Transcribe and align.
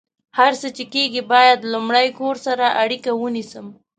هر 0.37 0.51
څه 0.61 0.67
چې 0.77 0.83
کیږي، 0.93 1.21
باید 1.33 1.59
لمړۍ 1.73 2.07
کور 2.19 2.35
سره 2.45 2.65
اړیکه 2.83 3.11
ونیسم 3.15 3.65